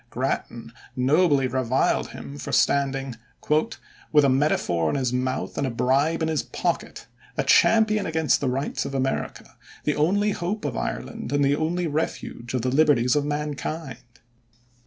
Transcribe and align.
Grattan 0.09 0.73
nobly 0.95 1.45
reviled 1.45 2.07
him 2.07 2.35
for 2.39 2.51
standing 2.51 3.17
"with 4.11 4.25
a 4.25 4.29
metaphor 4.29 4.89
in 4.89 4.95
his 4.95 5.13
mouth 5.13 5.59
and 5.59 5.67
a 5.67 5.69
bribe 5.69 6.23
in 6.23 6.27
his 6.27 6.41
pocket, 6.41 7.05
a 7.37 7.43
champion 7.43 8.07
against 8.07 8.41
the 8.41 8.49
rights 8.49 8.83
of 8.83 8.95
America, 8.95 9.55
the 9.83 9.95
only 9.95 10.31
hope 10.31 10.65
of 10.65 10.75
Ireland 10.75 11.31
and 11.31 11.45
the 11.45 11.55
only 11.55 11.85
refuge 11.85 12.55
of 12.55 12.63
the 12.63 12.69
liberties 12.71 13.15
of 13.15 13.25
mankind." 13.25 13.99